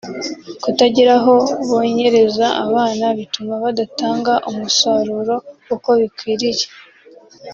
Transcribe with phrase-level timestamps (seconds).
[0.63, 1.35] kutagira aho
[1.67, 5.35] bonkereza abana bituma badatanga umusaruro
[5.75, 6.65] uko bikwiriye